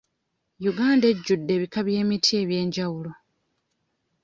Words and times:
Uganda 0.71 1.05
ejjudde 1.13 1.51
ebika 1.57 1.79
by'emiti 1.87 2.31
eby'enjawulo. 2.41 3.11